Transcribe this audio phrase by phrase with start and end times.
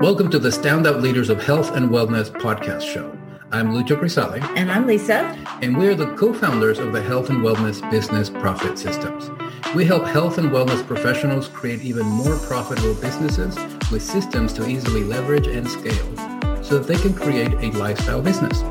[0.00, 3.12] Welcome to the Standout Leaders of Health and Wellness podcast show.
[3.50, 4.40] I'm Lucio Crisali.
[4.56, 5.36] And I'm Lisa.
[5.60, 9.32] And we are the co-founders of the Health and Wellness Business Profit Systems.
[9.74, 13.56] We help health and wellness professionals create even more profitable businesses
[13.90, 18.62] with systems to easily leverage and scale so that they can create a lifestyle business.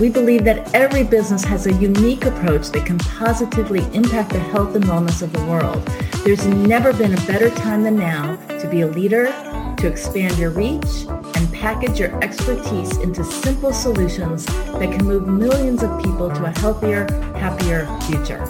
[0.00, 4.74] We believe that every business has a unique approach that can positively impact the health
[4.74, 5.84] and wellness of the world.
[6.24, 9.26] There's never been a better time than now to be a leader
[9.78, 15.82] to expand your reach and package your expertise into simple solutions that can move millions
[15.82, 18.46] of people to a healthier, happier future.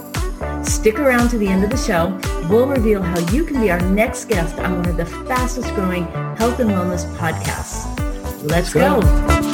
[0.64, 2.18] Stick around to the end of the show.
[2.48, 6.06] We'll reveal how you can be our next guest on one of the fastest growing
[6.36, 7.88] health and wellness podcasts.
[8.48, 9.51] Let's go.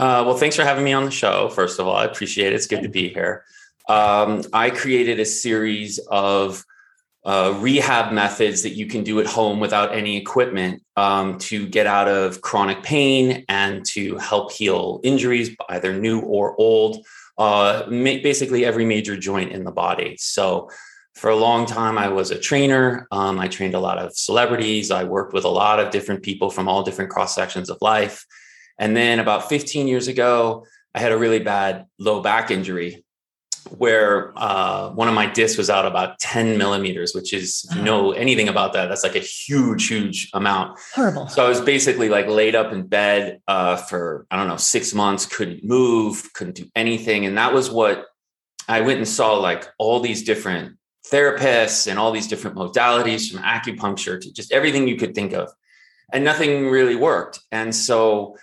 [0.00, 1.48] Uh, well, thanks for having me on the show.
[1.50, 2.56] First of all, I appreciate it.
[2.56, 3.44] It's good to be here.
[3.88, 6.64] Um, I created a series of
[7.24, 11.86] uh, rehab methods that you can do at home without any equipment um, to get
[11.86, 17.06] out of chronic pain and to help heal injuries, either new or old
[17.38, 20.16] uh, basically every major joint in the body.
[20.18, 20.70] So
[21.14, 23.08] for a long time, I was a trainer.
[23.10, 24.90] Um, I trained a lot of celebrities.
[24.90, 28.26] I worked with a lot of different people from all different cross sections of life.
[28.78, 33.05] And then about 15 years ago, I had a really bad low back injury
[33.70, 38.12] where uh, one of my discs was out about 10 millimeters, which is, you know
[38.12, 40.78] anything about that, that's like a huge, huge amount.
[40.94, 41.28] Horrible.
[41.28, 44.94] So I was basically like laid up in bed uh, for, I don't know, six
[44.94, 47.26] months, couldn't move, couldn't do anything.
[47.26, 48.06] And that was what
[48.68, 50.76] I went and saw like all these different
[51.10, 55.50] therapists and all these different modalities from acupuncture to just everything you could think of.
[56.12, 57.40] And nothing really worked.
[57.50, 58.36] And so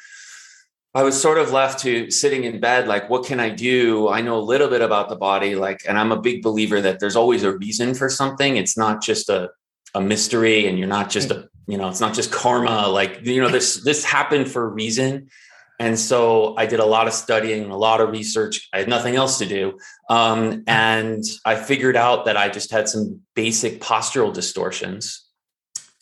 [0.96, 4.10] I was sort of left to sitting in bed, like, what can I do?
[4.10, 7.00] I know a little bit about the body, like, and I'm a big believer that
[7.00, 8.58] there's always a reason for something.
[8.58, 9.50] It's not just a,
[9.96, 12.88] a mystery, and you're not just a, you know, it's not just karma.
[12.88, 15.30] Like, you know, this this happened for a reason.
[15.80, 18.70] And so I did a lot of studying, a lot of research.
[18.72, 19.80] I had nothing else to do.
[20.10, 25.26] Um, and I figured out that I just had some basic postural distortions.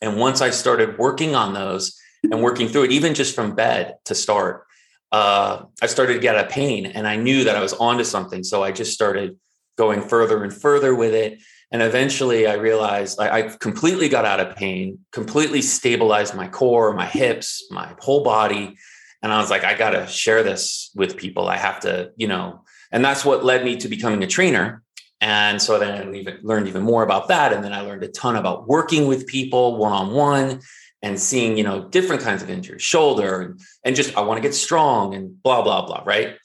[0.01, 3.95] And once I started working on those and working through it, even just from bed
[4.05, 4.65] to start,
[5.11, 8.43] uh, I started to get a pain and I knew that I was onto something.
[8.43, 9.37] So I just started
[9.77, 11.39] going further and further with it.
[11.71, 16.93] And eventually I realized I, I completely got out of pain, completely stabilized my core,
[16.93, 18.75] my hips, my whole body.
[19.21, 21.47] And I was like, I got to share this with people.
[21.47, 24.83] I have to, you know, and that's what led me to becoming a trainer.
[25.21, 27.53] And so then I learned even more about that.
[27.53, 30.61] And then I learned a ton about working with people one on one
[31.01, 34.41] and seeing you know different kinds of injuries shoulder and, and just i want to
[34.41, 36.37] get strong and blah blah blah right?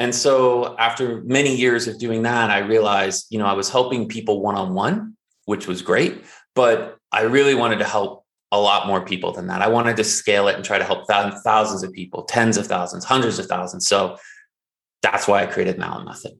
[0.00, 4.08] And so after many years of doing that i realized you know i was helping
[4.08, 9.32] people one-on-one which was great but i really wanted to help a lot more people
[9.32, 9.62] than that.
[9.62, 13.04] I wanted to scale it and try to help thousands of people tens of thousands
[13.04, 13.88] hundreds of thousands.
[13.88, 14.16] So
[15.02, 16.32] that's why i created Malin method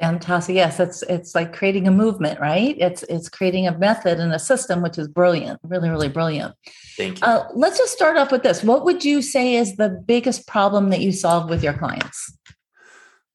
[0.00, 0.54] Fantastic.
[0.54, 2.76] Yes, it's it's like creating a movement, right?
[2.78, 6.54] It's it's creating a method and a system, which is brilliant, really, really brilliant.
[6.96, 7.26] Thank you.
[7.26, 8.62] Uh, let's just start off with this.
[8.62, 12.32] What would you say is the biggest problem that you solve with your clients?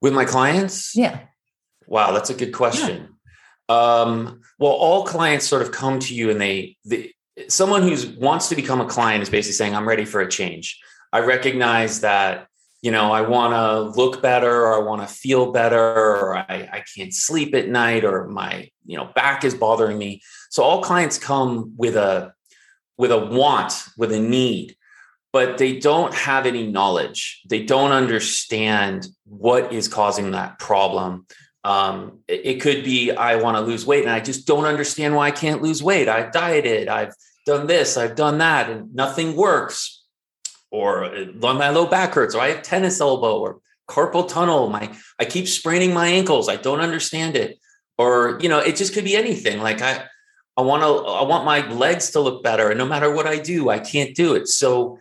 [0.01, 0.95] With my clients?
[0.95, 1.19] Yeah.
[1.85, 3.09] Wow, that's a good question.
[3.69, 3.75] Yeah.
[3.75, 7.13] Um, well, all clients sort of come to you and they, they
[7.49, 10.79] someone who wants to become a client is basically saying, I'm ready for a change.
[11.11, 12.47] I recognize that
[12.83, 16.69] you know, I want to look better or I want to feel better or I,
[16.69, 20.21] I can't sleep at night or my, you know, back is bothering me.
[20.49, 22.33] So all clients come with a
[22.97, 24.75] with a want, with a need,
[25.31, 27.41] but they don't have any knowledge.
[27.49, 31.25] They don't understand what is causing that problem.
[31.63, 35.15] Um, it, it could be I want to lose weight and I just don't understand
[35.15, 36.09] why I can't lose weight.
[36.09, 37.13] I've dieted, I've
[37.45, 40.02] done this, I've done that, and nothing works
[40.73, 44.69] or uh, my low back hurts, or I have tennis elbow, or carpal tunnel.
[44.69, 46.49] My I keep spraining my ankles.
[46.49, 47.59] I don't understand it,
[47.97, 49.61] or you know, it just could be anything.
[49.61, 50.05] Like I,
[50.57, 53.37] I want to, I want my legs to look better, and no matter what I
[53.37, 54.47] do, I can't do it.
[54.47, 54.97] So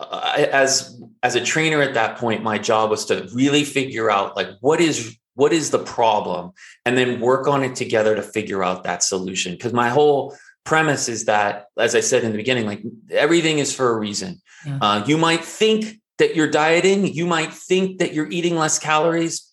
[0.00, 4.36] uh, as as a trainer at that point, my job was to really figure out
[4.36, 6.50] like what is what is the problem
[6.84, 11.08] and then work on it together to figure out that solution because my whole premise
[11.08, 14.78] is that as i said in the beginning like everything is for a reason yeah.
[14.80, 17.06] uh, you might think that you're dieting.
[17.06, 19.52] You might think that you're eating less calories.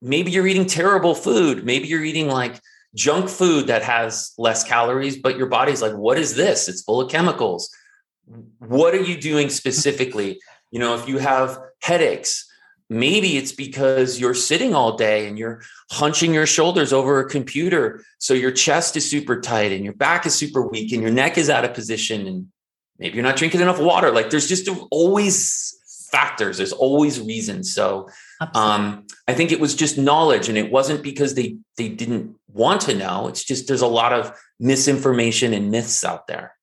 [0.00, 1.64] Maybe you're eating terrible food.
[1.64, 2.60] Maybe you're eating like
[2.94, 6.68] junk food that has less calories but your body's like what is this?
[6.68, 7.70] It's full of chemicals.
[8.58, 10.40] What are you doing specifically?
[10.72, 12.50] You know if you have headaches
[12.92, 18.04] maybe it's because you're sitting all day and you're hunching your shoulders over a computer
[18.18, 21.38] so your chest is super tight and your back is super weak and your neck
[21.38, 22.46] is out of position and
[23.02, 24.12] maybe you're not drinking enough water.
[24.12, 25.76] Like there's just always
[26.12, 26.56] factors.
[26.58, 27.74] There's always reasons.
[27.74, 28.08] So
[28.54, 32.80] um, i think it was just knowledge and it wasn't because they they didn't want
[32.82, 33.28] to know.
[33.28, 36.54] It's just there's a lot of misinformation and myths out there.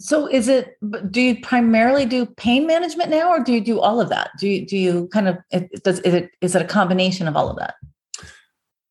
[0.00, 0.76] So is it
[1.10, 4.30] do you primarily do pain management now or do you do all of that?
[4.38, 5.36] Do you do you kind of
[5.82, 7.74] does is it is it a combination of all of that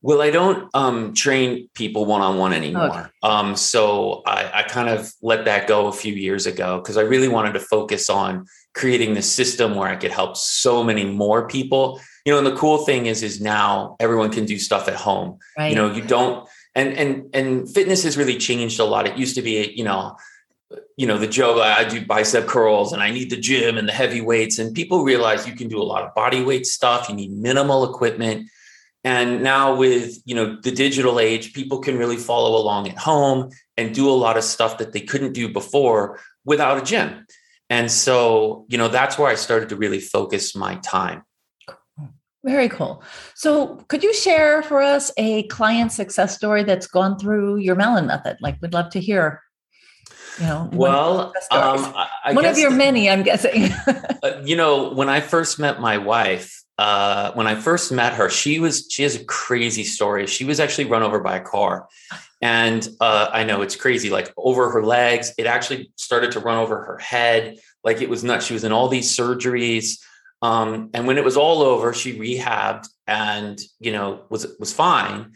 [0.05, 2.85] well i don't um, train people one-on-one anymore.
[2.85, 3.09] Okay.
[3.23, 7.01] um, so I, I kind of let that go a few years ago because i
[7.01, 11.47] really wanted to focus on creating the system where i could help so many more
[11.47, 11.99] people.
[12.25, 15.39] You know and the cool thing is is now everyone can do stuff at home.
[15.57, 15.69] Right.
[15.69, 19.07] you know you don't and and and fitness has really changed a lot.
[19.07, 20.17] It used to be you know
[20.97, 23.93] you know the joke i do bicep curls and i need the gym and the
[23.93, 27.07] heavy weights and people realize you can do a lot of body weight stuff.
[27.07, 28.49] You need minimal equipment
[29.05, 33.49] and now with you know the digital age people can really follow along at home
[33.77, 37.25] and do a lot of stuff that they couldn't do before without a gym
[37.69, 41.23] and so you know that's where i started to really focus my time
[42.43, 43.01] very cool.
[43.33, 48.05] So, could you share for us a client success story that's gone through your Malin
[48.05, 48.37] method?
[48.39, 49.41] Like, we'd love to hear
[50.39, 51.93] you know well um,
[52.23, 53.71] I one of your the, many i'm guessing
[54.23, 58.30] uh, you know when i first met my wife uh, when i first met her
[58.30, 60.27] she was she has a crazy story.
[60.27, 61.88] She was actually run over by a car.
[62.42, 65.33] And uh, i know it's crazy like over her legs.
[65.38, 67.57] It actually started to run over her head.
[67.83, 68.45] Like it was nuts.
[68.45, 70.00] She was in all these surgeries.
[70.42, 75.33] Um, and when it was all over she rehabbed and you know was was fine.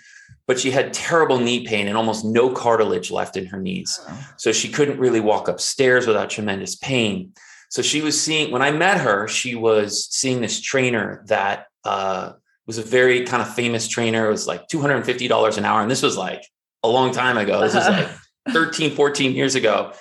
[0.48, 4.00] But she had terrible knee pain and almost no cartilage left in her knees.
[4.08, 4.34] Oh.
[4.38, 7.34] So she couldn't really walk upstairs without tremendous pain.
[7.70, 12.34] So she was seeing, when I met her, she was seeing this trainer that uh,
[12.66, 14.28] was a very kind of famous trainer.
[14.28, 15.82] It was like $250 an hour.
[15.82, 16.44] And this was like
[16.84, 17.62] a long time ago.
[17.62, 18.10] This was like
[18.50, 19.94] 13, 14 years ago.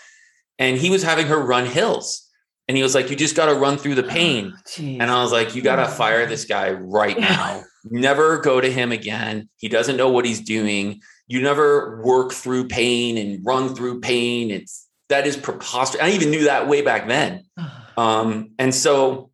[0.58, 2.24] And he was having her run hills.
[2.66, 4.52] And he was like, You just got to run through the pain.
[4.54, 8.60] Oh, and I was like, You got to fire this guy right now never go
[8.60, 9.48] to him again.
[9.56, 11.00] He doesn't know what he's doing.
[11.26, 14.50] You never work through pain and run through pain.
[14.50, 16.02] It's that is preposterous.
[16.02, 17.44] I even knew that way back then.
[17.98, 19.32] Um, and so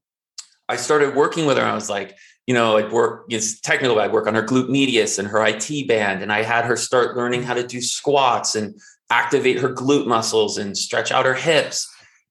[0.71, 1.63] I started working with her.
[1.63, 2.17] I was like,
[2.47, 5.87] you know, I'd work, it's technical, I'd work on her glute medius and her IT
[5.87, 6.23] band.
[6.23, 8.75] And I had her start learning how to do squats and
[9.11, 11.87] activate her glute muscles and stretch out her hips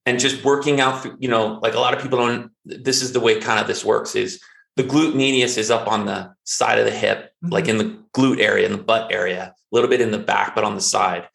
[0.06, 3.12] and just working out, through, you know, like a lot of people don't, this is
[3.12, 4.40] the way kind of this works is
[4.76, 7.52] the glute medius is up on the side of the hip, mm-hmm.
[7.52, 10.54] like in the glute area, in the butt area, a little bit in the back,
[10.54, 11.28] but on the side.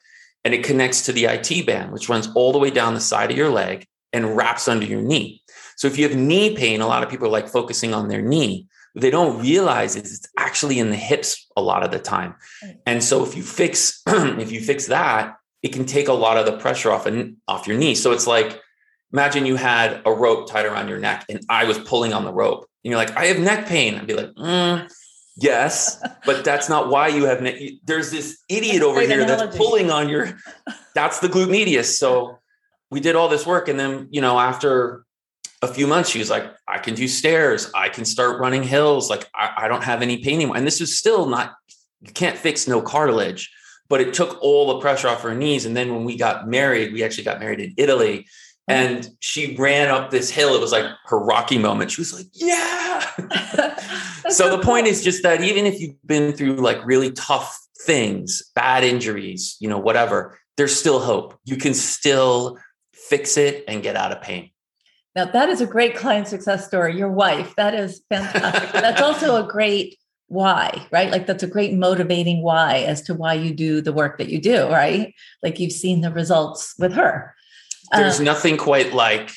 [0.45, 3.31] And it connects to the IT band, which runs all the way down the side
[3.31, 5.41] of your leg and wraps under your knee.
[5.75, 8.21] So if you have knee pain, a lot of people are like focusing on their
[8.21, 8.67] knee.
[8.93, 12.35] What they don't realize is it's actually in the hips a lot of the time.
[12.85, 16.45] And so if you fix if you fix that, it can take a lot of
[16.45, 17.95] the pressure off and off your knee.
[17.95, 18.59] So it's like
[19.13, 22.33] imagine you had a rope tied around your neck and I was pulling on the
[22.33, 23.95] rope and you're like, I have neck pain.
[23.95, 24.91] I'd be like, mm,
[25.41, 27.45] yes, but that's not why you have.
[27.83, 29.45] There's this idiot over here analogy.
[29.45, 30.37] that's pulling on your,
[30.93, 31.99] that's the glute medius.
[31.99, 32.39] So
[32.91, 33.67] we did all this work.
[33.67, 35.05] And then, you know, after
[35.61, 37.71] a few months, she was like, I can do stairs.
[37.75, 39.09] I can start running hills.
[39.09, 40.57] Like I, I don't have any pain anymore.
[40.57, 41.55] And this is still not,
[42.01, 43.51] you can't fix no cartilage,
[43.89, 45.65] but it took all the pressure off her knees.
[45.65, 48.27] And then when we got married, we actually got married in Italy
[48.69, 50.55] and she ran up this hill.
[50.55, 51.91] It was like her Rocky moment.
[51.91, 52.99] She was like, "Yeah."
[54.29, 58.43] so, the point is just that even if you've been through like really tough things,
[58.55, 61.37] bad injuries, you know, whatever, there's still hope.
[61.45, 62.59] You can still
[62.93, 64.51] fix it and get out of pain.
[65.15, 66.95] Now that is a great client success story.
[66.95, 68.71] Your wife, that is fantastic.
[68.73, 69.97] that's also a great
[70.27, 71.09] why, right?
[71.09, 74.39] Like that's a great motivating why as to why you do the work that you
[74.39, 75.15] do, right?
[75.41, 77.35] Like you've seen the results with her
[77.91, 79.31] there's uh, nothing quite like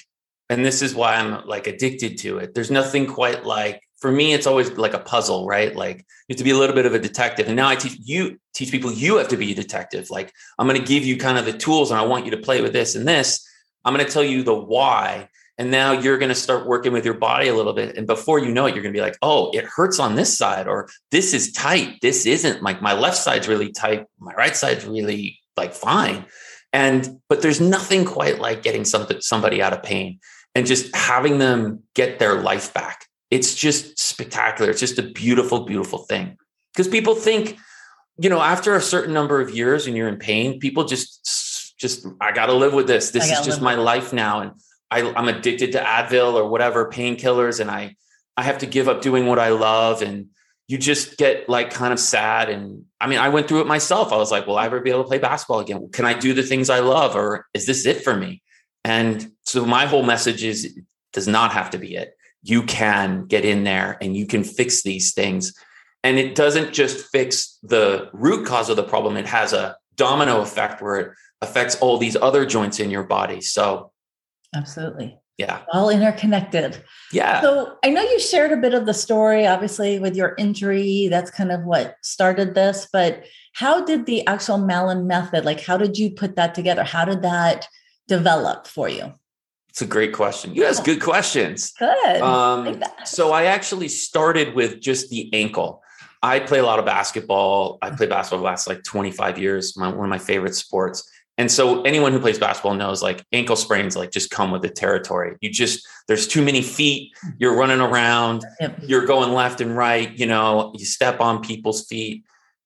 [0.48, 4.32] and this is why i'm like addicted to it there's nothing quite like for me
[4.32, 6.94] it's always like a puzzle right like you have to be a little bit of
[6.94, 10.10] a detective and now i teach you teach people you have to be a detective
[10.10, 12.38] like i'm going to give you kind of the tools and i want you to
[12.38, 13.46] play with this and this
[13.84, 15.28] i'm going to tell you the why
[15.58, 17.96] And now you're going to start working with your body a little bit.
[17.96, 20.36] And before you know it, you're going to be like, oh, it hurts on this
[20.36, 22.00] side, or this is tight.
[22.00, 24.06] This isn't like my left side's really tight.
[24.18, 26.24] My right side's really like fine.
[26.72, 30.20] And, but there's nothing quite like getting something, somebody out of pain
[30.54, 33.06] and just having them get their life back.
[33.30, 34.70] It's just spectacular.
[34.70, 36.36] It's just a beautiful, beautiful thing.
[36.72, 37.58] Because people think,
[38.18, 42.06] you know, after a certain number of years and you're in pain, people just, just,
[42.20, 43.10] I got to live with this.
[43.10, 44.40] This is just my life now.
[44.40, 44.52] And
[44.90, 47.60] I, I'm addicted to Advil or whatever painkillers.
[47.60, 47.96] And I,
[48.36, 50.02] I have to give up doing what I love.
[50.02, 50.28] And
[50.68, 52.48] you just get like kind of sad.
[52.48, 54.12] And I mean, I went through it myself.
[54.12, 55.88] I was like, will I ever be able to play basketball again?
[55.92, 57.16] Can I do the things I love?
[57.16, 58.42] Or is this it for me?
[58.84, 60.78] And so my whole message is
[61.12, 62.16] does not have to be it.
[62.42, 65.54] You can get in there and you can fix these things.
[66.02, 70.40] And it doesn't just fix the root cause of the problem, it has a domino
[70.40, 73.40] effect where it affects all these other joints in your body.
[73.40, 73.92] So,
[74.54, 75.18] absolutely.
[75.38, 75.62] Yeah.
[75.72, 76.82] All interconnected.
[77.12, 77.40] Yeah.
[77.40, 81.08] So I know you shared a bit of the story, obviously, with your injury.
[81.08, 82.86] That's kind of what started this.
[82.92, 83.24] But
[83.54, 86.84] how did the actual Malin method, like, how did you put that together?
[86.84, 87.66] How did that
[88.08, 89.14] develop for you?
[89.68, 90.54] It's a great question.
[90.54, 91.72] You ask good questions.
[91.78, 92.20] Good.
[92.20, 95.82] Um, like so I actually started with just the ankle.
[96.22, 97.78] I play a lot of basketball.
[97.80, 101.10] I play basketball the last like 25 years, my, one of my favorite sports.
[101.42, 104.68] And so anyone who plays basketball knows like ankle sprains like just come with the
[104.68, 105.36] territory.
[105.40, 108.78] You just there's too many feet, you're running around, yep.
[108.86, 112.22] you're going left and right, you know, you step on people's feet.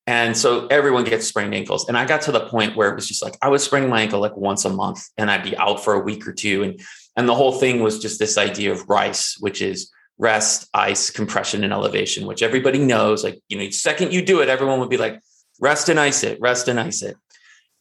[0.07, 1.89] And so everyone gets sprained ankles.
[1.89, 4.03] And I got to the point where it was just like I was spraining my
[4.03, 6.63] ankle like once a month and I'd be out for a week or two.
[6.63, 6.79] And
[7.17, 11.65] and the whole thing was just this idea of RICE, which is rest, ice, compression,
[11.65, 13.25] and elevation, which everybody knows.
[13.25, 15.23] Like, you know, second you do it, everyone would be like,
[15.61, 17.17] rest and ice it, rest and ice it.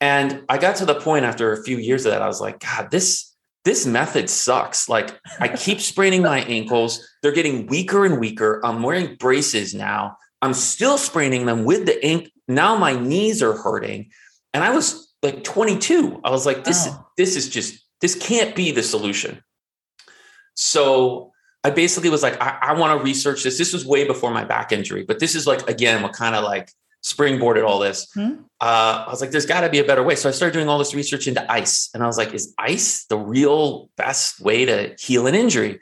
[0.02, 2.60] And I got to the point after a few years of that, I was like,
[2.60, 4.88] God, this this method sucks.
[4.88, 7.06] Like I keep spraining my ankles.
[7.22, 8.62] They're getting weaker and weaker.
[8.64, 10.18] I'm wearing braces now.
[10.42, 12.32] I'm still spraining them with the ink.
[12.48, 14.12] Now my knees are hurting.
[14.54, 16.22] And I was like 22.
[16.24, 17.08] I was like, this, oh.
[17.18, 19.42] this is just, this can't be the solution.
[20.54, 21.32] So
[21.64, 23.58] I basically was like, I, I want to research this.
[23.58, 26.44] This was way before my back injury, but this is like, again, what kind of
[26.44, 26.72] like
[27.06, 28.12] springboarded all this.
[28.14, 28.32] Hmm?
[28.60, 30.16] Uh, I was like, there's got to be a better way.
[30.16, 31.92] So I started doing all this research into ice.
[31.94, 35.80] And I was like, is ice the real best way to heal an injury?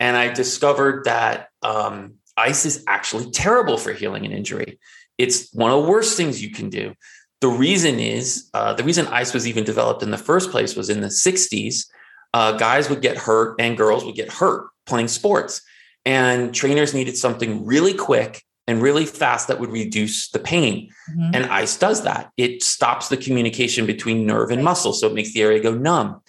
[0.00, 4.80] And I discovered that um, ice is actually terrible for healing an injury.
[5.18, 6.94] It's one of the worst things you can do.
[7.40, 10.90] The reason is uh, the reason ice was even developed in the first place was
[10.90, 11.86] in the 60s,
[12.34, 15.62] uh, guys would get hurt and girls would get hurt playing sports.
[16.04, 20.90] And trainers needed something really quick and really fast that would reduce the pain.
[21.10, 21.30] Mm-hmm.
[21.34, 22.32] And ice does that.
[22.36, 24.92] It stops the communication between nerve and muscle.
[24.92, 26.20] So it makes the area go numb.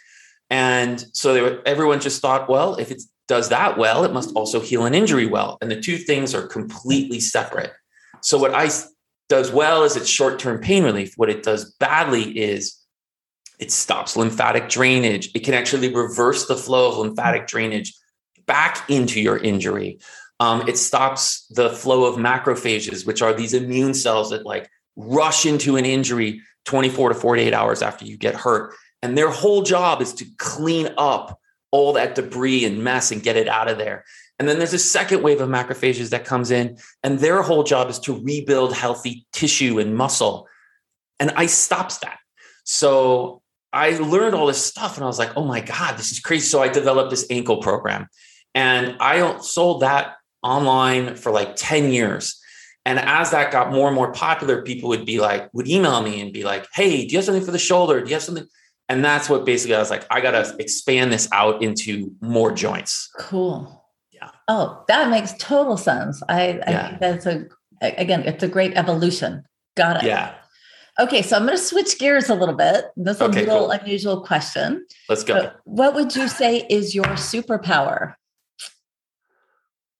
[0.50, 4.60] And so were, everyone just thought, well, if it does that well, it must also
[4.60, 5.58] heal an injury well.
[5.62, 7.74] And the two things are completely separate.
[8.22, 8.94] So what ice
[9.29, 11.13] does well is it's short-term pain relief.
[11.17, 12.77] What it does badly is
[13.60, 15.32] it stops lymphatic drainage.
[15.34, 17.94] It can actually reverse the flow of lymphatic drainage
[18.46, 20.00] back into your injury.
[20.39, 25.46] Um, it stops the flow of macrophages, which are these immune cells that like rush
[25.46, 28.74] into an injury 24 to 48 hours after you get hurt.
[29.01, 31.39] And their whole job is to clean up
[31.72, 34.06] all that debris and mess and get it out of there.
[34.39, 37.89] And then there's a second wave of macrophages that comes in, and their whole job
[37.89, 40.48] is to rebuild healthy tissue and muscle.
[41.20, 42.20] And ice stops that.
[42.63, 43.41] So
[43.74, 46.46] I learned all this stuff and I was like, oh my God, this is crazy.
[46.46, 48.08] So I developed this ankle program
[48.53, 52.39] and I sold that online for like 10 years.
[52.86, 56.22] And as that got more and more popular, people would be like, would email me
[56.22, 58.01] and be like, hey, do you have something for the shoulder?
[58.01, 58.48] Do you have something?
[58.89, 62.53] And that's what basically I was like, I got to expand this out into more
[62.53, 63.10] joints.
[63.20, 63.86] Cool.
[64.12, 64.29] Yeah.
[64.48, 66.24] Oh, that makes total sense.
[66.29, 66.88] I, I yeah.
[66.88, 67.48] think that's a,
[67.82, 69.44] again, it's a great evolution.
[69.75, 70.08] Got it.
[70.08, 70.36] Yeah.
[71.00, 72.86] Okay, so I'm going to switch gears a little bit.
[72.96, 73.72] This is okay, a little cool.
[73.72, 74.86] unusual question.
[75.10, 75.34] Let's go.
[75.34, 78.15] But what would you say is your superpower?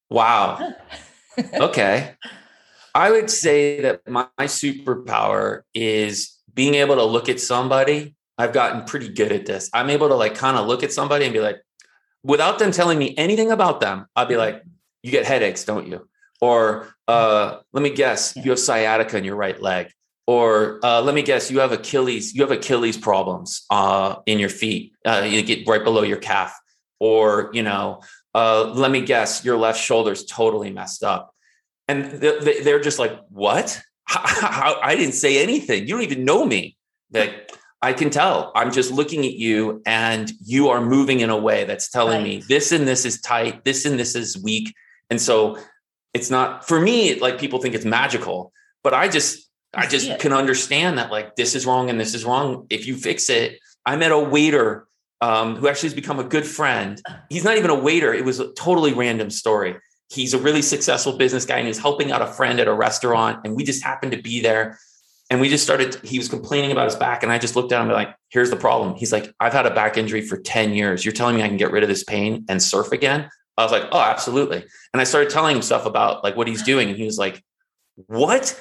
[0.09, 0.73] Wow.
[1.53, 2.15] okay.
[2.95, 8.15] I would say that my, my, superpower is being able to look at somebody.
[8.37, 9.69] I've gotten pretty good at this.
[9.73, 11.61] I'm able to like kind of look at somebody and be like,
[12.23, 14.63] without them telling me anything about them, I'll be like,
[15.03, 16.07] you get headaches, don't you?
[16.41, 19.91] Or uh, let me guess, you have sciatica in your right leg.
[20.27, 24.49] Or uh, let me guess, you have Achilles, you have Achilles problems uh, in your
[24.49, 24.93] feet.
[25.05, 26.53] Uh, you get right below your calf.
[26.99, 28.01] Or, you know,
[28.38, 31.34] uh, let me guess, your left shoulder's totally messed up.
[31.88, 33.82] And they're just like, what?
[34.03, 35.88] How, I didn't say anything.
[35.88, 36.77] You don't even know me.
[37.12, 37.51] Like,
[37.82, 38.51] I can tell.
[38.53, 42.24] I'm just looking at you and you are moving in a way that's telling right.
[42.24, 44.72] me this and this is tight, this and this is weak.
[45.10, 45.58] And so
[46.13, 48.53] it's not for me, like people think it's magical,
[48.84, 52.24] but I just, I just can understand that like this is wrong and this is
[52.24, 52.67] wrong.
[52.70, 54.87] If you fix it, I met a waiter
[55.21, 57.01] um, who actually has become a good friend.
[57.29, 58.13] He's not even a waiter.
[58.13, 59.75] It was a totally random story.
[60.09, 63.41] He's a really successful business guy and he's helping out a friend at a restaurant.
[63.43, 64.79] And we just happened to be there.
[65.29, 67.24] And we just started, he was complaining about his back.
[67.24, 68.95] And I just looked at him and like, here's the problem.
[68.95, 71.03] He's like, I've had a back injury for 10 years.
[71.03, 73.29] You're telling me I can get rid of this pain and surf again?
[73.57, 74.63] I was like, oh, absolutely.
[74.93, 76.88] And I started telling him stuff about like what he's doing.
[76.88, 77.43] And he was like,
[78.05, 78.57] what?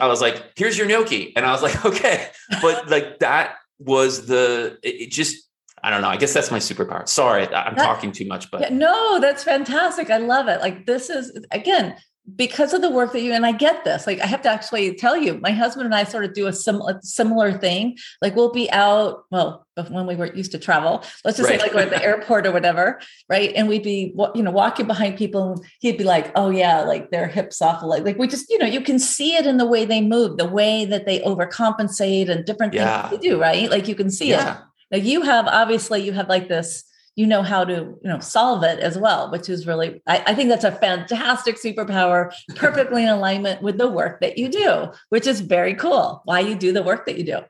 [0.00, 1.36] I was like, here's your gnocchi.
[1.36, 2.28] And I was like, okay.
[2.60, 5.47] But like that was the, it just,
[5.88, 6.08] I don't know.
[6.08, 7.08] I guess that's my superpower.
[7.08, 10.10] Sorry, I'm that, talking too much, but yeah, no, that's fantastic.
[10.10, 10.60] I love it.
[10.60, 11.96] Like this is again,
[12.36, 14.94] because of the work that you and I get this, like I have to actually
[14.96, 17.96] tell you, my husband and I sort of do a similar similar thing.
[18.20, 21.58] Like we'll be out, well, when we were used to travel, let's just right.
[21.58, 23.50] say like we're at the airport or whatever, right?
[23.56, 27.10] And we'd be, you know, walking behind people, and he'd be like, "Oh yeah, like
[27.10, 29.66] their hips off, like like we just, you know, you can see it in the
[29.66, 33.08] way they move, the way that they overcompensate and different yeah.
[33.08, 33.70] things they do, right?
[33.70, 34.58] Like you can see yeah.
[34.58, 34.64] it.
[34.90, 36.84] Now you have obviously you have like this
[37.18, 40.34] you know how to you know solve it as well which is really I, I,
[40.34, 45.26] think that's a fantastic superpower perfectly in alignment with the work that you do which
[45.26, 47.40] is very cool why you do the work that you do.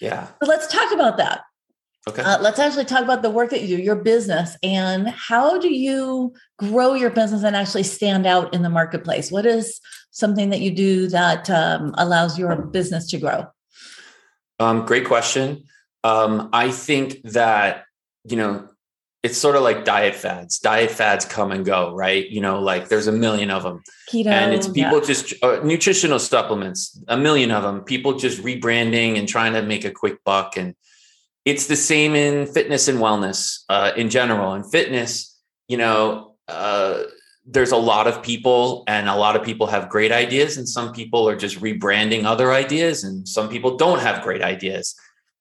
[0.00, 0.26] Yeah.
[0.26, 1.42] So let's talk about that.
[2.08, 2.22] Okay.
[2.22, 5.72] Uh, let's actually talk about the work that you do your business and how do
[5.72, 9.30] you grow your business and actually stand out in the marketplace?
[9.30, 9.80] What is
[10.10, 13.46] something that you do that um, allows your business to grow?
[14.58, 15.62] Um, great question
[16.04, 17.84] um, i think that
[18.24, 18.68] you know
[19.22, 20.58] it's sort of like diet fads.
[20.58, 22.28] Diet fads come and go, right?
[22.28, 23.82] You know, like there's a million of them.
[24.10, 25.04] Keto, and it's people yeah.
[25.04, 27.82] just uh, nutritional supplements, a million of them.
[27.82, 30.56] People just rebranding and trying to make a quick buck.
[30.56, 30.74] And
[31.44, 34.54] it's the same in fitness and wellness uh, in general.
[34.54, 37.04] In fitness, you know, uh,
[37.46, 40.92] there's a lot of people, and a lot of people have great ideas, and some
[40.92, 44.96] people are just rebranding other ideas, and some people don't have great ideas.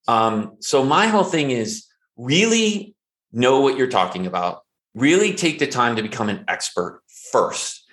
[0.08, 1.86] Um, so my whole thing is
[2.18, 2.96] really
[3.32, 4.62] know what you're talking about,
[4.94, 7.86] really take the time to become an expert first,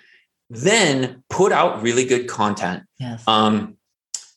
[0.49, 2.83] then put out really good content.
[2.99, 3.25] Yes.
[3.27, 3.77] Um,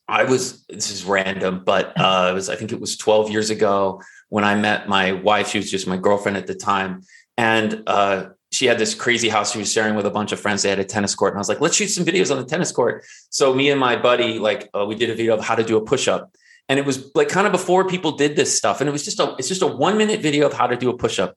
[0.09, 3.51] I was, this is random, but uh, it was, I think it was 12 years
[3.51, 5.49] ago when I met my wife.
[5.49, 7.03] She was just my girlfriend at the time.
[7.39, 10.63] And uh, she had this crazy house she was sharing with a bunch of friends.
[10.63, 11.33] They had a tennis court.
[11.33, 13.05] And I was like, let's shoot some videos on the tennis court.
[13.31, 15.79] So me and my buddy, like, uh, we did a video of how to do
[15.79, 16.35] a push up
[16.69, 19.21] and it was like kind of before people did this stuff and it was just
[19.21, 21.35] a it's just a one minute video of how to do a push-up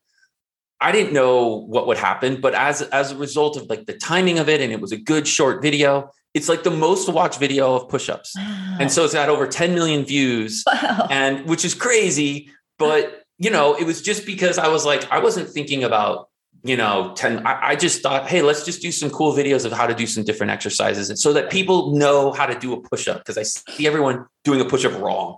[0.82, 4.40] i didn't know what would happen but as as a result of like the timing
[4.40, 7.76] of it and it was a good short video it's like the most watched video
[7.76, 8.78] of push-ups wow.
[8.80, 11.08] and so it's had over 10 million views wow.
[11.10, 15.20] and which is crazy but you know it was just because i was like i
[15.20, 16.30] wasn't thinking about
[16.66, 19.72] you know 10 I, I, just thought hey let's just do some cool videos of
[19.72, 22.82] how to do some different exercises and so that people know how to do a
[22.82, 25.38] push-up because i see everyone doing a push-up wrong.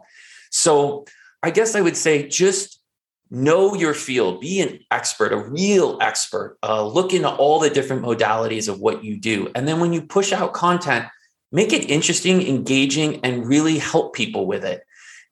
[0.52, 1.06] So
[1.44, 2.82] i guess i would say just
[3.30, 8.02] know your field be an expert a real expert uh, look into all the different
[8.02, 9.52] modalities of what you do.
[9.54, 11.06] And then when you push out content
[11.52, 14.84] make it interesting engaging and really help people with it.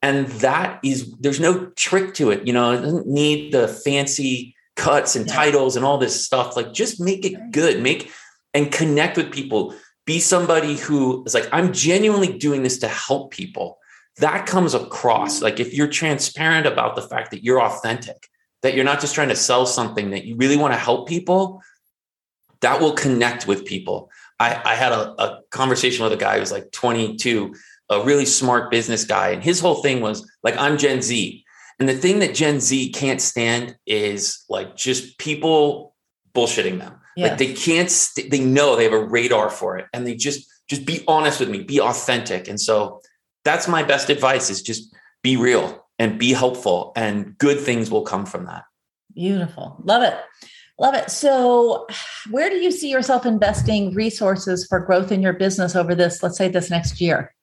[0.02, 4.55] And that is there's no trick to it you know it doesn't need the fancy
[4.76, 6.56] cuts and titles and all this stuff.
[6.56, 8.12] Like just make it good, make
[8.54, 9.74] and connect with people.
[10.06, 13.80] Be somebody who is like, I'm genuinely doing this to help people.
[14.18, 15.42] That comes across.
[15.42, 18.28] Like if you're transparent about the fact that you're authentic,
[18.62, 21.62] that you're not just trying to sell something, that you really want to help people,
[22.62, 24.10] that will connect with people.
[24.40, 27.54] I, I had a, a conversation with a guy who was like 22,
[27.90, 29.30] a really smart business guy.
[29.30, 31.45] And his whole thing was like, I'm Gen Z.
[31.80, 35.96] And the thing that Gen Z can't stand is like just people
[36.34, 37.00] bullshitting them.
[37.16, 37.30] Yes.
[37.30, 40.50] Like they can't, st- they know they have a radar for it and they just,
[40.70, 42.48] just be honest with me, be authentic.
[42.48, 43.02] And so
[43.44, 48.04] that's my best advice is just be real and be helpful and good things will
[48.04, 48.64] come from that.
[49.14, 49.78] Beautiful.
[49.84, 50.18] Love it.
[50.78, 51.10] Love it.
[51.10, 51.88] So,
[52.32, 56.38] where do you see yourself investing resources for growth in your business over this, let's
[56.38, 57.34] say, this next year?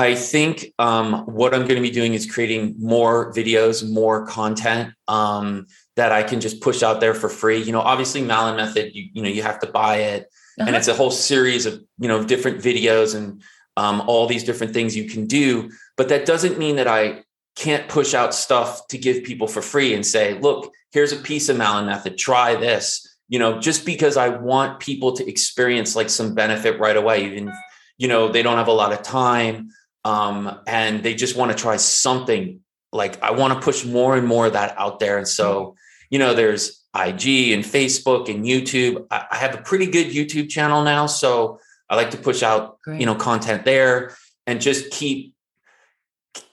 [0.00, 4.94] I think um, what I'm going to be doing is creating more videos, more content
[5.08, 7.62] um, that I can just push out there for free.
[7.62, 10.22] You know, obviously Malin Method, you, you know, you have to buy it,
[10.58, 10.68] uh-huh.
[10.68, 13.42] and it's a whole series of you know different videos and
[13.76, 15.70] um, all these different things you can do.
[15.98, 19.92] But that doesn't mean that I can't push out stuff to give people for free
[19.92, 22.16] and say, look, here's a piece of Malin Method.
[22.16, 23.06] Try this.
[23.28, 27.52] You know, just because I want people to experience like some benefit right away, even
[27.98, 29.70] you know they don't have a lot of time
[30.04, 32.60] um, and they just want to try something.
[32.92, 35.18] Like I want to push more and more of that out there.
[35.18, 35.76] And so,
[36.10, 39.06] you know, there's IG and Facebook and YouTube.
[39.10, 42.80] I, I have a pretty good YouTube channel now, so I like to push out,
[42.82, 43.00] Great.
[43.00, 45.34] you know, content there and just keep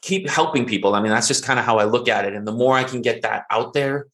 [0.02, 0.96] keep helping people.
[0.96, 2.34] I mean, that's just kind of how I look at it.
[2.34, 4.08] And the more I can get that out there,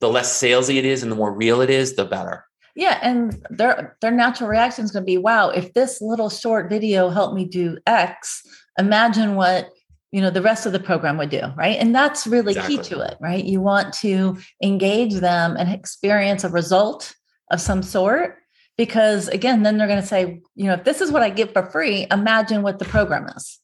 [0.00, 2.44] the less salesy it is and the more real it is, the better.
[2.76, 6.68] Yeah, and their their natural reaction is going to be, "Wow, if this little short
[6.68, 8.42] video helped me do X,
[8.78, 9.70] imagine what
[10.12, 11.76] you know the rest of the program would do right?
[11.78, 12.76] And that's really exactly.
[12.76, 13.44] key to it right?
[13.44, 17.14] You want to engage them and experience a result
[17.50, 18.38] of some sort
[18.76, 21.52] because again then they're going to say you know if this is what i get
[21.52, 23.60] for free imagine what the program is.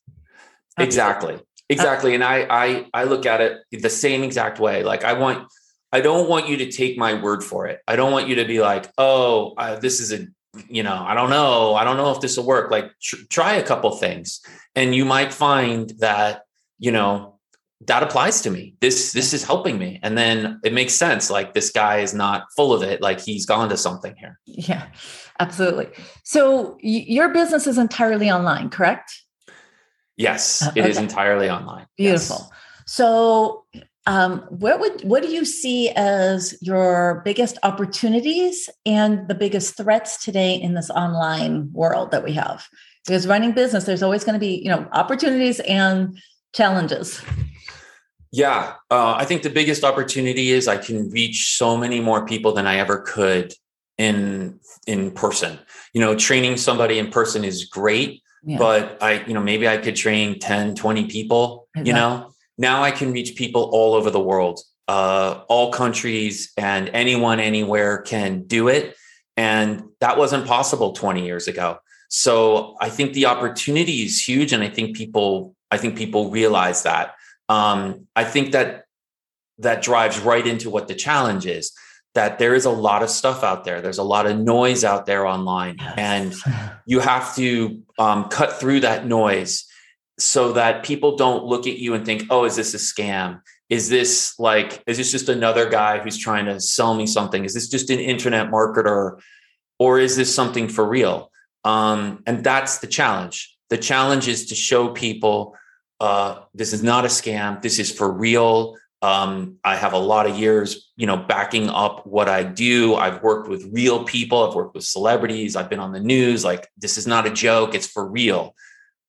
[0.78, 1.38] Exactly.
[1.68, 2.14] Exactly.
[2.14, 4.82] And i i i look at it the same exact way.
[4.82, 5.48] Like i want
[5.92, 7.80] i don't want you to take my word for it.
[7.86, 10.26] I don't want you to be like oh uh, this is a
[10.68, 13.54] you know i don't know i don't know if this will work like tr- try
[13.54, 14.40] a couple things.
[14.74, 16.42] And you might find that
[16.78, 17.38] you know
[17.86, 18.74] that applies to me.
[18.80, 19.98] This this is helping me.
[20.02, 23.46] And then it makes sense like this guy is not full of it like he's
[23.46, 24.38] gone to something here.
[24.46, 24.86] Yeah
[25.38, 25.88] absolutely.
[26.24, 29.12] So y- your business is entirely online correct?
[30.16, 30.90] Yes it okay.
[30.90, 31.86] is entirely online.
[31.96, 32.50] Beautiful.
[32.50, 32.50] Yes.
[32.86, 33.64] so
[34.06, 40.24] um, what would what do you see as your biggest opportunities and the biggest threats
[40.24, 42.66] today in this online world that we have
[43.06, 46.18] because running business there's always going to be you know opportunities and
[46.54, 47.22] challenges
[48.32, 52.52] yeah uh, i think the biggest opportunity is i can reach so many more people
[52.52, 53.52] than i ever could
[53.98, 55.58] in in person
[55.92, 58.56] you know training somebody in person is great yeah.
[58.56, 61.88] but i you know maybe i could train 10 20 people exactly.
[61.90, 66.88] you know now i can reach people all over the world uh, all countries and
[66.88, 68.96] anyone anywhere can do it
[69.36, 71.78] and that wasn't possible 20 years ago
[72.10, 76.82] so I think the opportunity is huge, and I think people I think people realize
[76.82, 77.14] that.
[77.48, 78.84] Um, I think that
[79.58, 81.72] that drives right into what the challenge is.
[82.14, 83.80] That there is a lot of stuff out there.
[83.80, 86.34] There's a lot of noise out there online, and
[86.86, 89.64] you have to um, cut through that noise
[90.20, 93.40] so that people don't look at you and think, "Oh, is this a scam?
[93.68, 97.44] Is this like is this just another guy who's trying to sell me something?
[97.44, 99.20] Is this just an internet marketer,
[99.78, 101.30] or is this something for real?"
[101.64, 103.56] Um, and that's the challenge.
[103.68, 105.56] The challenge is to show people
[106.00, 107.60] uh, this is not a scam.
[107.60, 108.76] This is for real.
[109.02, 112.94] Um, I have a lot of years, you know, backing up what I do.
[112.94, 114.46] I've worked with real people.
[114.46, 115.56] I've worked with celebrities.
[115.56, 116.44] I've been on the news.
[116.44, 117.74] Like this is not a joke.
[117.74, 118.54] It's for real.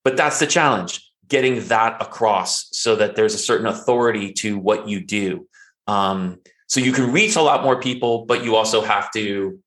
[0.04, 4.88] But that's the challenge: getting that across so that there's a certain authority to what
[4.88, 5.48] you do.
[5.88, 9.60] Um, so you can reach a lot more people, but you also have to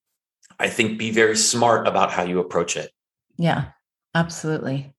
[0.59, 2.91] I think be very smart about how you approach it.
[3.37, 3.67] Yeah,
[4.15, 4.95] absolutely.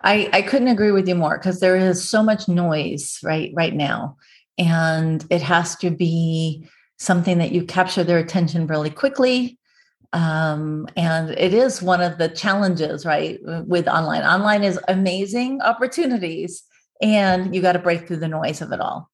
[0.00, 3.74] I, I couldn't agree with you more because there is so much noise right right
[3.74, 4.16] now.
[4.58, 6.68] And it has to be
[6.98, 9.58] something that you capture their attention really quickly.
[10.14, 14.22] Um, and it is one of the challenges, right, with online.
[14.22, 16.62] Online is amazing opportunities,
[17.02, 19.10] and you got to break through the noise of it all.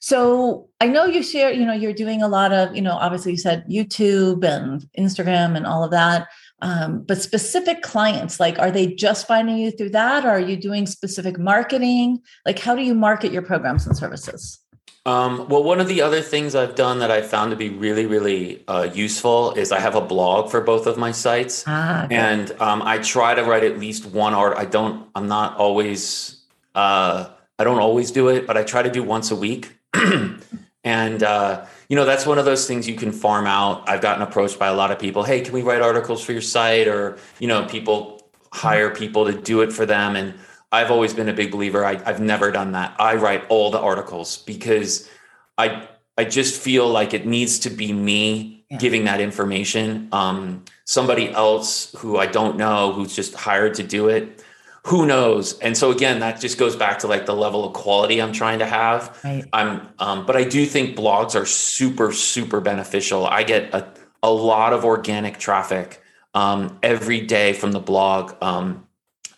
[0.00, 3.32] So I know you share, you know, you're doing a lot of, you know, obviously
[3.32, 6.28] you said YouTube and Instagram and all of that.
[6.62, 10.24] Um, but specific clients, like, are they just finding you through that?
[10.24, 12.20] Or are you doing specific marketing?
[12.46, 14.60] Like, how do you market your programs and services?
[15.08, 18.04] Um, well, one of the other things I've done that I found to be really,
[18.04, 22.14] really uh, useful is I have a blog for both of my sites, ah, okay.
[22.14, 24.58] and um, I try to write at least one art.
[24.58, 25.08] I don't.
[25.14, 26.42] I'm not always.
[26.74, 29.72] Uh, I don't always do it, but I try to do once a week.
[30.84, 33.88] and uh, you know that's one of those things you can farm out.
[33.88, 35.22] I've gotten approached by a lot of people.
[35.22, 36.86] Hey, can we write articles for your site?
[36.86, 40.16] Or you know, people hire people to do it for them.
[40.16, 40.34] And
[40.70, 41.84] I've always been a big believer.
[41.84, 42.94] I, I've never done that.
[42.98, 45.08] I write all the articles because
[45.56, 48.78] I I just feel like it needs to be me yeah.
[48.78, 50.08] giving that information.
[50.12, 54.44] Um, somebody else who I don't know who's just hired to do it
[54.88, 58.22] who knows and so again that just goes back to like the level of quality
[58.22, 59.44] i'm trying to have right.
[59.52, 63.86] i'm um, but i do think blogs are super super beneficial i get a,
[64.22, 66.02] a lot of organic traffic
[66.34, 68.86] um, every day from the blog um,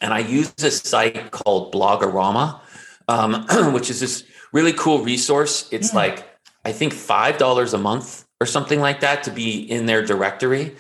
[0.01, 2.61] and i use a site called Blogarama
[3.09, 6.01] um, which is this really cool resource it's yeah.
[6.01, 6.29] like
[6.65, 10.77] i think five dollars a month or something like that to be in their directory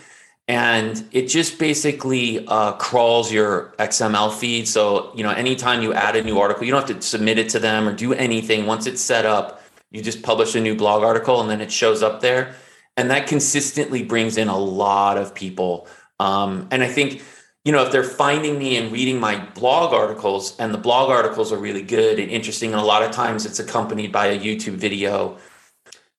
[0.50, 4.66] and it just basically uh, crawls your XML feed.
[4.66, 7.50] So you know, anytime you add a new article, you don't have to submit it
[7.50, 8.66] to them or do anything.
[8.66, 12.02] Once it's set up, you just publish a new blog article, and then it shows
[12.02, 12.56] up there,
[12.96, 15.86] and that consistently brings in a lot of people.
[16.18, 17.22] Um, and I think
[17.64, 21.52] you know, if they're finding me and reading my blog articles, and the blog articles
[21.52, 24.74] are really good and interesting, and a lot of times it's accompanied by a YouTube
[24.74, 25.36] video,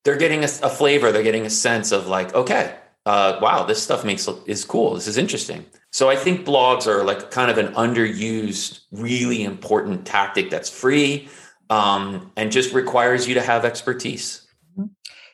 [0.04, 2.76] they're getting a, a flavor, they're getting a sense of like, okay,
[3.06, 4.94] uh, wow, this stuff makes is cool.
[4.94, 5.66] This is interesting.
[5.90, 11.28] So I think blogs are like kind of an underused, really important tactic that's free
[11.68, 14.41] um, and just requires you to have expertise.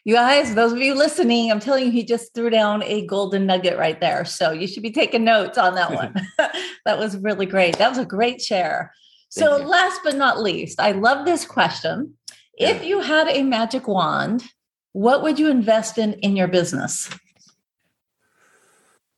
[0.04, 3.46] You guys, those of you listening, I'm telling you, he just threw down a golden
[3.46, 4.24] nugget right there.
[4.24, 6.14] So you should be taking notes on that one.
[6.84, 7.78] that was really great.
[7.78, 8.92] That was a great share.
[9.28, 12.14] so, last but not least, I love this question.
[12.56, 12.70] Yeah.
[12.70, 14.44] If you had a magic wand,
[14.92, 17.10] what would you invest in in your business?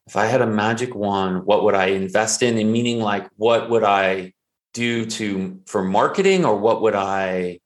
[0.07, 2.59] If I had a magic wand, what would I invest in?
[2.59, 4.33] And meaning, like, what would I
[4.75, 7.61] do to for marketing, or what would I?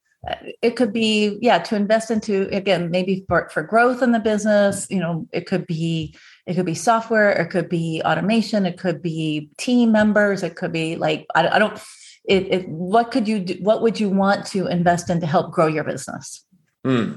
[0.62, 4.87] It could be yeah to invest into again maybe for, for growth in the business
[4.90, 6.14] you know it could be
[6.46, 10.72] it could be software it could be automation it could be team members it could
[10.72, 11.80] be like i, I don't
[12.26, 15.52] it, it, what could you do what would you want to invest in to help
[15.52, 16.44] grow your business
[16.84, 17.12] hmm.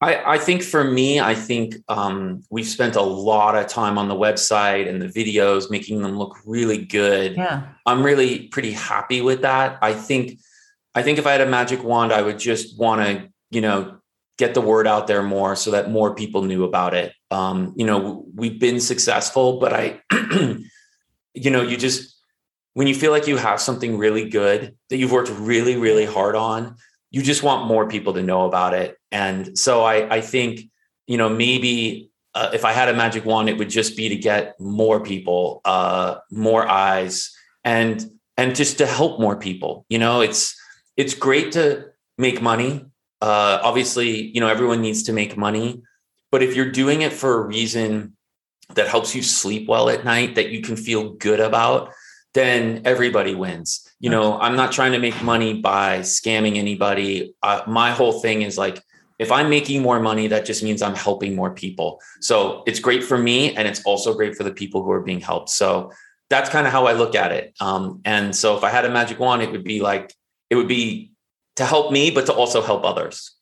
[0.00, 4.08] I, I think for me, I think um, we've spent a lot of time on
[4.08, 7.36] the website and the videos, making them look really good.
[7.36, 7.68] Yeah.
[7.86, 9.78] I'm really pretty happy with that.
[9.80, 10.40] I think
[10.94, 13.98] I think if I had a magic wand, I would just want to, you know,
[14.38, 17.12] get the word out there more so that more people knew about it.
[17.30, 20.00] Um, you know, we've been successful, but I,
[21.34, 22.18] you know, you just,
[22.74, 26.34] when you feel like you have something really good that you've worked really, really hard
[26.34, 26.76] on,
[27.10, 28.96] you just want more people to know about it.
[29.10, 30.60] And so I, I think,
[31.06, 34.16] you know, maybe uh, if I had a magic wand, it would just be to
[34.16, 37.30] get more people, uh, more eyes,
[37.64, 38.04] and
[38.38, 39.84] and just to help more people.
[39.90, 40.56] You know, it's
[40.96, 42.86] it's great to make money.
[43.20, 45.82] Uh, obviously, you know, everyone needs to make money,
[46.30, 48.16] but if you're doing it for a reason
[48.74, 51.92] that helps you sleep well at night, that you can feel good about,
[52.34, 53.86] then everybody wins.
[54.00, 57.34] You know, I'm not trying to make money by scamming anybody.
[57.42, 58.82] Uh, my whole thing is like,
[59.18, 62.00] if I'm making more money, that just means I'm helping more people.
[62.20, 65.20] So it's great for me, and it's also great for the people who are being
[65.20, 65.50] helped.
[65.50, 65.92] So
[66.28, 67.54] that's kind of how I look at it.
[67.60, 70.12] Um, and so if I had a magic wand, it would be like
[70.52, 71.10] it would be
[71.56, 73.34] to help me, but to also help others.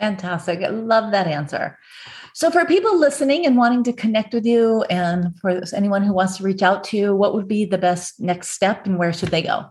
[0.00, 0.60] Fantastic.
[0.60, 1.78] I love that answer.
[2.34, 6.38] So, for people listening and wanting to connect with you, and for anyone who wants
[6.38, 9.28] to reach out to you, what would be the best next step and where should
[9.28, 9.66] they go?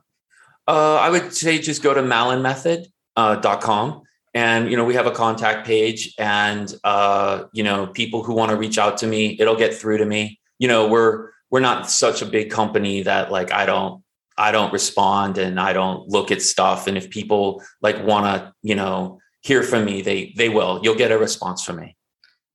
[0.66, 3.90] Uh, I would say just go to malinmethod.com.
[3.92, 4.00] Uh,
[4.34, 8.52] and, you know, we have a contact page and, uh, you know, people who want
[8.52, 10.40] to reach out to me, it'll get through to me.
[10.58, 14.02] You know, we're, we're not such a big company that like I don't
[14.38, 16.88] I don't respond and I don't look at stuff.
[16.88, 20.80] And if people like want to, you know, hear from me, they they will.
[20.84, 21.98] You'll get a response from me.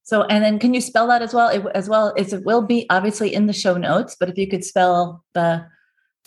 [0.02, 1.48] So, and then can you spell that as well?
[1.48, 4.48] It, as well as it will be obviously in the show notes, but if you
[4.48, 5.66] could spell the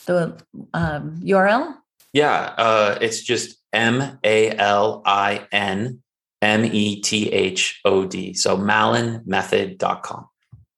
[0.06, 0.38] the
[0.74, 1.76] um, URL.
[2.14, 6.02] Yeah, uh, it's just M A L I N
[6.42, 8.34] M E T H O D.
[8.34, 10.29] So malinmethod.com.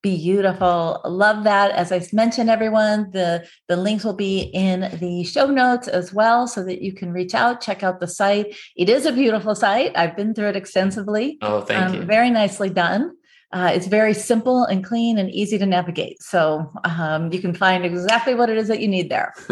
[0.01, 0.99] Beautiful.
[1.05, 1.71] Love that.
[1.71, 6.47] As I mentioned, everyone, the, the links will be in the show notes as well
[6.47, 8.55] so that you can reach out, check out the site.
[8.75, 9.91] It is a beautiful site.
[9.95, 11.37] I've been through it extensively.
[11.43, 12.01] Oh, thank um, you.
[12.01, 13.11] Very nicely done.
[13.53, 16.23] Uh, it's very simple and clean and easy to navigate.
[16.23, 19.33] So um, you can find exactly what it is that you need there.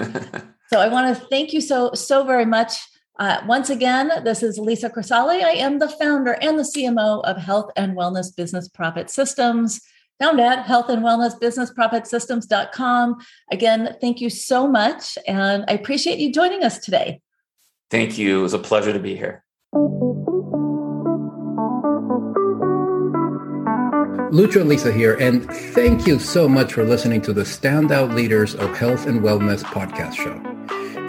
[0.73, 2.73] so I want to thank you so, so very much.
[3.19, 5.43] Uh, once again, this is Lisa Crisali.
[5.43, 9.79] I am the founder and the CMO of Health and Wellness Business Profit Systems
[10.19, 13.17] found at health and wellness business profit systems.com.
[13.51, 15.17] Again, thank you so much.
[15.27, 17.21] And I appreciate you joining us today.
[17.89, 18.39] Thank you.
[18.39, 19.43] It was a pleasure to be here.
[24.31, 28.53] Lucho and Lisa here, and thank you so much for listening to the Standout Leaders
[28.55, 30.39] of Health and Wellness podcast show.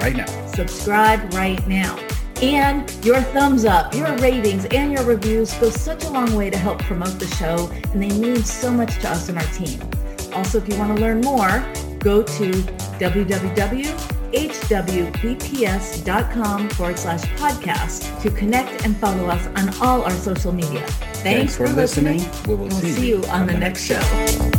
[0.00, 0.26] right now.
[0.46, 1.98] Subscribe right now.
[2.40, 6.56] And your thumbs up, your ratings, and your reviews go such a long way to
[6.56, 9.82] help promote the show, and they mean so much to us and our team.
[10.32, 11.66] Also, if you want to learn more,
[11.98, 12.52] go to
[14.32, 20.80] www.hwbps.com forward slash podcast to connect and follow us on all our social media.
[20.86, 22.18] Thanks, Thanks for, listening.
[22.18, 22.48] listening.
[22.48, 24.57] We will We'll see, see you on the next show.